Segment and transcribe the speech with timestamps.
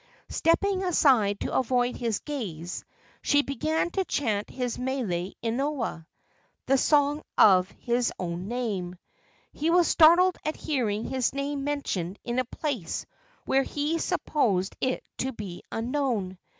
[0.29, 2.83] Stepping aside to avoid his gaze,
[3.21, 6.07] she began to chant his mele inoa
[6.65, 8.95] the song of his own name.
[9.53, 13.05] He was startled at hearing his name mentioned in a place
[13.45, 16.39] where he supposed it to be unknown.